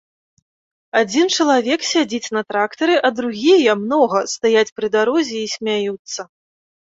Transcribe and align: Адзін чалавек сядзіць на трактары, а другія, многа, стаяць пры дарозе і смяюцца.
Адзін 1.01 1.27
чалавек 1.41 1.79
сядзіць 1.89 2.31
на 2.37 2.41
трактары, 2.53 2.95
а 3.09 3.13
другія, 3.19 3.71
многа, 3.83 4.19
стаяць 4.35 4.73
пры 4.79 4.87
дарозе 4.97 5.37
і 5.43 5.47
смяюцца. 5.55 6.21